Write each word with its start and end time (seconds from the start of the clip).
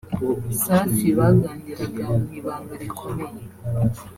Safi 0.61 1.07
baganiraga 1.17 2.03
mu 2.19 2.25
ibanga 2.37 2.73
rikomeye 2.81 3.37